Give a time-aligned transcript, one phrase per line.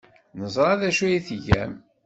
[0.39, 1.83] Neẓra d acu ay tgamt.